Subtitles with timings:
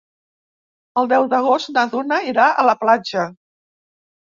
[1.01, 3.29] El deu d'agost na Duna irà a la platja.